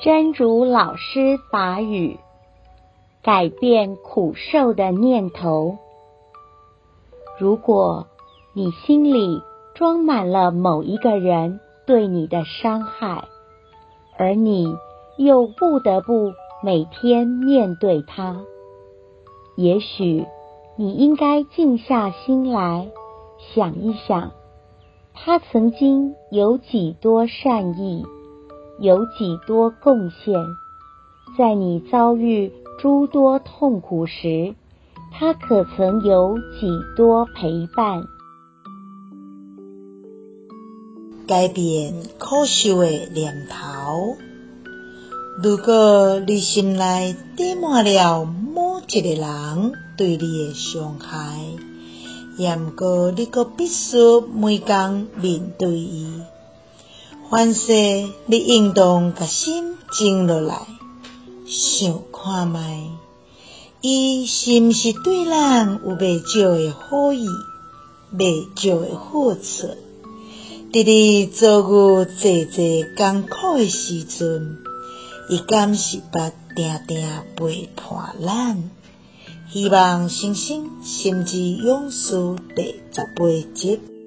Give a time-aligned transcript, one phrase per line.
[0.00, 2.20] 真如老师法语，
[3.20, 5.78] 改变苦受的念头。
[7.36, 8.06] 如果
[8.52, 9.42] 你心里
[9.74, 13.24] 装满了某一个人对你的伤害，
[14.16, 14.72] 而你
[15.16, 18.42] 又不得不每天面对他，
[19.56, 20.26] 也许
[20.76, 22.88] 你应该静下心来
[23.52, 24.30] 想一想，
[25.12, 28.06] 他曾经有几多善意。
[28.80, 30.34] 有几多贡献，
[31.36, 34.54] 在你遭遇诸多痛苦时，
[35.12, 38.04] 他可曾有几多陪伴？
[41.26, 44.16] 改变苦受的念头。
[45.42, 51.40] 如果你心内堆满了某一个人对你的伤害，
[52.36, 53.96] 也毋过你阁必须
[54.32, 56.22] 每工面对伊。
[57.30, 57.72] 凡事
[58.24, 60.66] 你应当把心静落来，
[61.46, 62.92] 想看觅，
[63.82, 67.28] 伊是毋是对咱有未少的好意，
[68.12, 69.76] 未少的好处。
[70.72, 74.56] 伫你遭遇济济艰苦的时阵，
[75.28, 78.70] 伊敢是捌定定陪伴咱？
[79.52, 83.97] 希望新生心之勇士第十八集。